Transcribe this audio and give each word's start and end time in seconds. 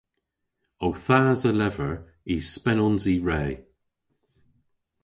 Ow 0.85 0.93
thas 1.05 1.41
a 1.49 1.51
lever 1.59 1.93
y 2.33 2.35
spenons 2.53 3.03
i 3.13 3.15
re. 3.27 3.43